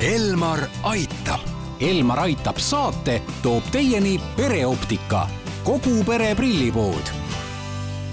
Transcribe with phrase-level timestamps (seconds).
[0.00, 1.40] Elmar aitab.
[1.80, 5.26] Elmar aitab saate toob teieni pereoptika,
[5.64, 7.10] kogu pere prillipood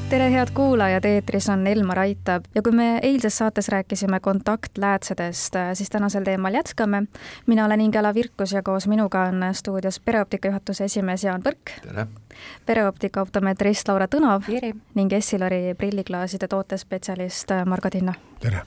[0.09, 5.89] tere, head kuulajad, eetris on Elmar Aitab ja kui me eilses saates rääkisime kontaktläätsedest, siis
[5.89, 7.03] tänasel teemal jätkame.
[7.45, 11.71] mina olen Ingela Virkus ja koos minuga on stuudios pereoptika juhatuse esimees Jaan Põrk.
[11.87, 12.07] tere!
[12.65, 14.43] pereoptika optometrist Laura Tõnav
[14.95, 18.13] ning Essilori prilliklaaside tootespetsialist Margo Tinno.
[18.39, 18.61] tere!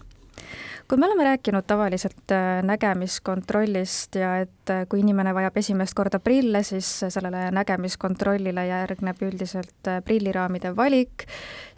[0.90, 6.18] Kui me oleme rääkinud tavaliselt äh, nägemiskontrollist ja et äh, kui inimene vajab esimest korda
[6.18, 11.28] prille, siis sellele nägemiskontrollile järgneb üldiselt äh, prilliraamide valik,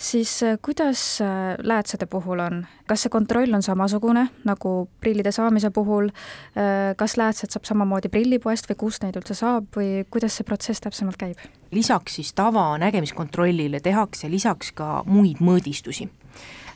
[0.00, 0.32] siis
[0.64, 1.02] kuidas
[1.58, 6.08] läätsede puhul on, kas see kontroll on samasugune nagu prillide saamise puhul,
[6.96, 11.20] kas läätsed saab samamoodi prillipoest või kust neid üldse saab või kuidas see protsess täpsemalt
[11.20, 11.44] käib?
[11.70, 16.08] lisaks siis tavanägemiskontrollile tehakse lisaks ka muid mõõdistusi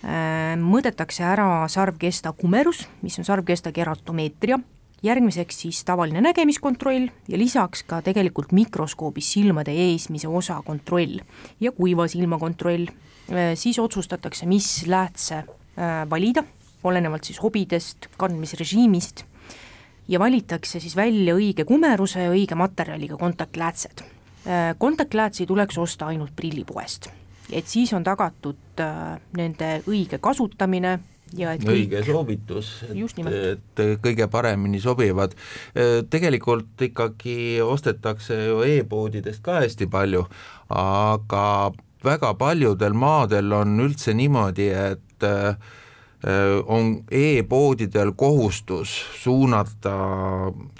[0.05, 4.59] mõõdetakse ära sarvkesta kumerus, mis on sarvkesta keratomeetria,
[5.05, 11.21] järgmiseks siis tavaline nägemiskontroll ja lisaks ka tegelikult mikroskoobis silmade eesmise osa kontroll
[11.61, 16.45] ja kuiva silma kontroll, äh, siis otsustatakse, mis läätse äh, valida,
[16.85, 19.25] olenevalt siis hobidest, kandmisrežiimist,
[20.09, 24.05] ja valitakse siis välja õige kumeruse ja õige materjaliga kontaktläätsed.
[24.79, 27.09] kontaktläätsi tuleks osta ainult prillipoest
[27.53, 30.97] et siis on tagatud äh, nende õige kasutamine
[31.37, 32.11] ja et õige kõik...
[32.11, 35.37] soovitus, et, et kõige paremini sobivad.
[35.77, 40.27] Äh, tegelikult ikkagi ostetakse ju e-poodidest ka hästi palju,
[40.75, 41.73] aga
[42.07, 45.75] väga paljudel maadel on üldse niimoodi, et äh,
[46.73, 49.93] on e-poodidel kohustus suunata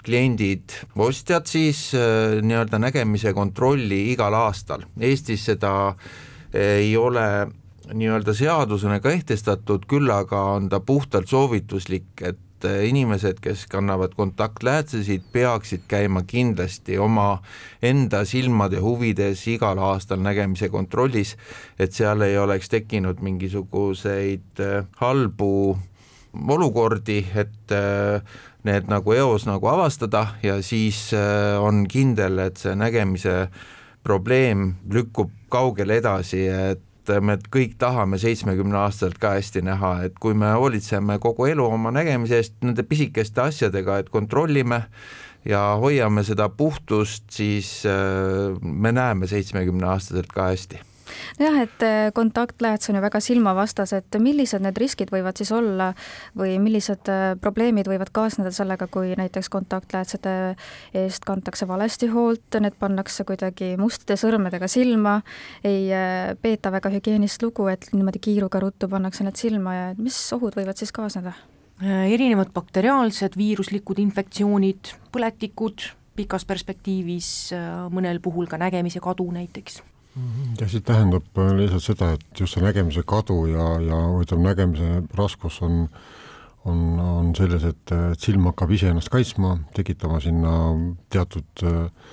[0.03, 4.83] kliendid, ostjad siis nii-öelda nägemise kontrolli igal aastal.
[4.99, 6.09] Eestis seda äh,
[6.57, 7.47] ei ole
[7.93, 15.85] nii-öelda seadusena kehtestatud, küll aga on ta puhtalt soovituslik, et inimesed, kes kannavad kontaktläätsesid, peaksid
[15.87, 17.41] käima kindlasti oma
[17.81, 21.35] enda silmade huvides igal aastal nägemise kontrollis,
[21.79, 25.77] et seal ei oleks tekkinud mingisuguseid äh, halbu
[26.47, 28.21] olukordi, et äh,
[28.63, 33.47] need nagu eos nagu avastada ja siis äh, on kindel, et see nägemise
[34.07, 40.51] probleem lükkub kaugele edasi, et me kõik tahame seitsmekümneaastaselt ka hästi näha, et kui me
[40.55, 44.83] hoolitseme kogu elu oma nägemise eest nende pisikeste asjadega, et kontrollime
[45.47, 50.83] ja hoiame seda puhtust, siis äh, me näeme seitsmekümneaastaselt ka hästi
[51.39, 55.91] nojah, et äh, kontaktlääts on ju väga silmavastased, millised need riskid võivad siis olla
[56.37, 60.35] või millised äh, probleemid võivad kaasneda sellega, kui näiteks kontaktläätsede
[60.97, 65.19] eest kantakse valesti hoolt, need pannakse kuidagi mustade sõrmedega silma,
[65.67, 70.17] ei äh, peeta väga hügieenist lugu, et niimoodi kiiruga ruttu pannakse need silma ja mis
[70.35, 71.35] ohud võivad siis kaasneda?
[71.77, 75.83] erinevad bakteriaalsed viiruslikud infektsioonid, põletikud,
[76.17, 77.27] pikas perspektiivis
[77.93, 79.77] mõnel puhul ka nägemise kadu näiteks
[80.59, 85.01] ja siis tähendab äh, lihtsalt seda, et just see nägemise kadu ja, ja ütleme, nägemise
[85.17, 85.85] raskus on,
[86.65, 90.55] on, on selles, et, et silm hakkab ise ennast kaitsma, tekitama sinna
[91.13, 92.09] teatud äh,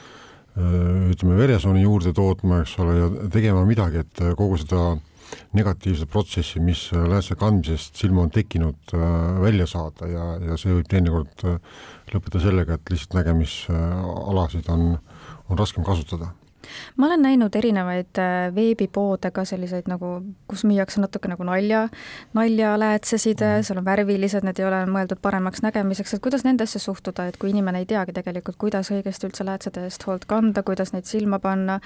[1.15, 4.85] ütleme, veresooni juurde tootma, eks ole, ja tegema midagi, et kogu seda
[5.57, 10.93] negatiivset protsessi, mis läätse kandmisest silma on tekkinud, äh, välja saada ja, ja see võib
[10.93, 11.49] teinekord
[12.13, 14.91] lõppeda sellega, et lihtsalt nägemisalasid on,
[15.49, 16.35] on raskem kasutada
[16.97, 20.17] ma olen näinud erinevaid äh, veebipoode ka selliseid nagu,
[20.51, 21.87] kus müüakse natuke nagu nalja,
[22.37, 23.67] naljaläätsesid, mhm.
[23.67, 27.53] seal on värvilised, need ei ole mõeldud paremaks nägemiseks, et kuidas nendesse suhtuda, et kui
[27.55, 31.81] inimene ei teagi tegelikult, kuidas õigesti üldse läätsede eest hoolt kanda, kuidas neid silma panna,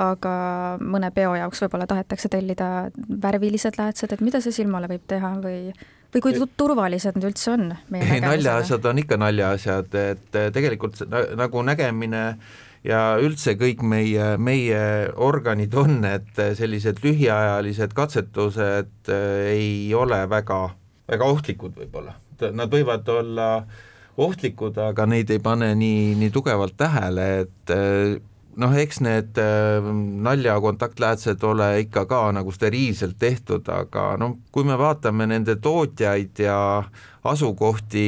[0.00, 0.34] aga
[0.80, 2.88] mõne peo jaoks võib-olla tahetakse tellida
[3.22, 5.74] värvilised läätsed, et mida see silmale võib teha või
[6.14, 7.72] või kui turvalised need üldse on?
[7.98, 12.22] ei, naljaasjad on ikka naljaasjad, et tegelikult nagu nägemine
[12.84, 14.82] ja üldse kõik meie, meie
[15.16, 20.60] organid on, et sellised lühiajalised katsetused äh, ei ole väga,
[21.10, 22.18] väga ohtlikud võib-olla,
[22.52, 23.48] nad võivad olla
[24.20, 28.14] ohtlikud, aga neid ei pane nii, nii tugevalt tähele, et äh,
[28.60, 29.88] noh, eks need äh,
[30.28, 36.58] naljakontaktläätsed ole ikka ka nagu steriilselt tehtud, aga noh, kui me vaatame nende tootjaid ja
[37.24, 38.06] asukohti,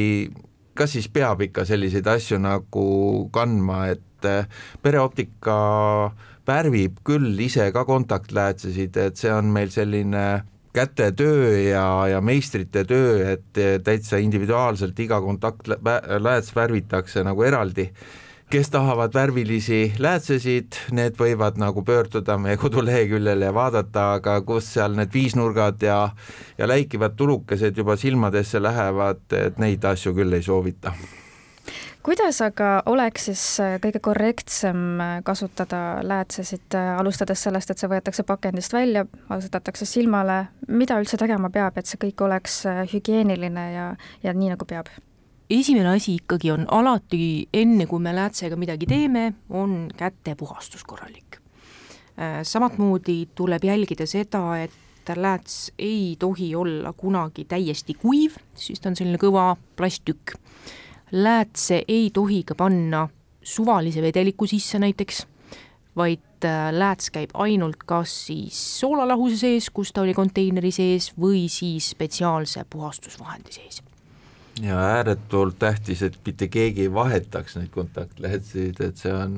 [0.77, 2.87] kas siis peab ikka selliseid asju nagu
[3.33, 4.45] kandma, et et eh,
[4.81, 5.57] pereoptika
[6.47, 10.27] värvib küll ise ka kontaktläätsesid, et see on meil selline
[10.77, 17.91] kätetöö ja, ja meistrite töö, et täitsa individuaalselt iga kontaktlääts värvitakse nagu eraldi.
[18.47, 24.95] kes tahavad värvilisi läätsesid, need võivad nagu pöörduda meie koduleheküljele ja vaadata, aga kus seal
[24.95, 25.99] need viisnurgad ja
[26.57, 30.93] ja läikivad tulukesed juba silmadesse lähevad, et neid asju küll ei soovita
[32.03, 33.43] kuidas aga oleks siis
[33.83, 41.19] kõige korrektsem kasutada läätsesid, alustades sellest, et see võetakse pakendist välja, asetatakse silmale, mida üldse
[41.19, 43.91] tegema peab, et see kõik oleks hügieeniline ja,
[44.23, 44.91] ja nii, nagu peab?
[45.49, 51.39] esimene asi ikkagi on alati, enne kui me läätsega midagi teeme, on kätepuhastus korralik.
[52.19, 54.73] Äh, samamoodi tuleb jälgida seda, et
[55.15, 60.35] lääts ei tohi olla kunagi täiesti kuiv, siis ta on selline kõva plasttükk.
[61.11, 63.07] Läätse ei tohi ka panna
[63.43, 65.25] suvalise vedeliku sisse näiteks,
[65.95, 71.47] vaid äh, lääts käib ainult kas siis soolalahuse sees, kus ta oli konteineri sees, või
[71.51, 73.81] siis spetsiaalse puhastusvahendi sees
[74.61, 79.35] ja ääretult tähtis, et mitte keegi ei vahetaks neid kontaktlehesid, et see on,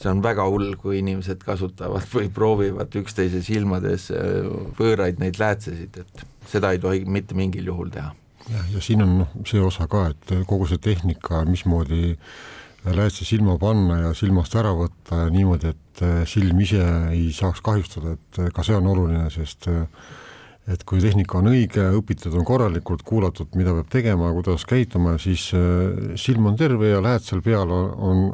[0.00, 4.10] see on väga hull, kui inimesed kasutavad või proovivad üksteise silmades
[4.78, 8.12] võõraid neid läätsesid, et seda ei tohi mitte mingil juhul teha.
[8.50, 12.16] Jah, ja siin on noh, see osa ka, et kogu see tehnika, mismoodi
[12.84, 16.82] läätse silma panna ja silmast ära võtta ja niimoodi, et silm ise
[17.14, 19.86] ei saaks kahjustada, et ka see on oluline, sest äh,
[20.70, 25.50] et kui tehnika on õige, õpitud on korralikult, kuulatud, mida peab tegema, kuidas käituma, siis
[26.20, 28.30] silm on terve ja lähed seal peal, on,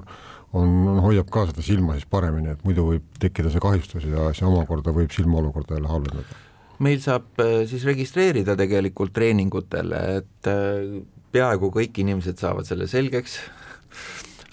[0.54, 4.30] on, on, hoiab ka seda silma siis paremini, et muidu võib tekkida see kahjustus ja
[4.36, 6.38] see omakorda võib silma olukorda jälle halvendada.
[6.80, 11.00] Meil saab äh, siis registreerida tegelikult treeningutele, et äh,
[11.32, 13.38] peaaegu kõik inimesed saavad selle selgeks,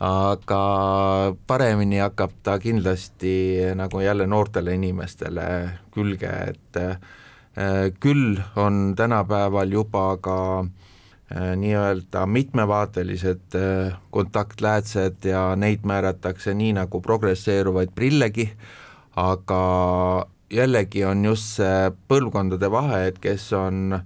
[0.05, 0.63] aga
[1.49, 3.33] paremini hakkab ta kindlasti
[3.75, 5.47] nagu jälle noortele inimestele
[5.95, 6.83] külge, et
[7.57, 16.75] Äh, küll on tänapäeval juba ka äh, nii-öelda mitmevaatelised äh, kontaktläätsed ja neid määratakse nii
[16.77, 18.45] nagu progresseeruvaid prillegi,
[19.15, 19.61] aga
[20.53, 23.99] jällegi on just see põlvkondade vahe, et kes on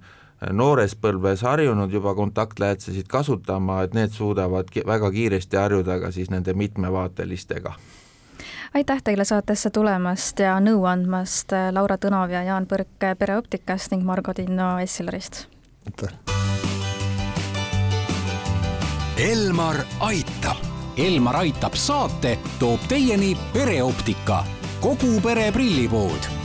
[0.50, 6.54] noores põlves harjunud juba kontaktläätsesid kasutama, et need suudavad väga kiiresti harjuda ka siis nende
[6.54, 7.76] mitmevaatelistega
[8.74, 14.34] aitäh teile saatesse tulemast ja nõu andmast, Laura Tõnov ja Jaan Põrk Pereoptikast ning Margo
[14.34, 15.46] Tinno Essilorist.
[15.86, 16.14] aitäh.
[19.30, 20.56] Elmar aitab.
[20.96, 24.44] Elmar aitab saate toob teieni pereoptika,
[24.82, 26.41] kogu pere prillipood